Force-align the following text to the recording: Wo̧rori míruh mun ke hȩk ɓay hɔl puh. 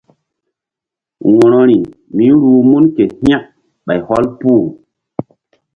Wo̧rori 1.31 1.79
míruh 2.15 2.59
mun 2.69 2.83
ke 2.95 3.03
hȩk 3.21 3.43
ɓay 3.85 3.99
hɔl 4.07 4.25
puh. 4.39 4.63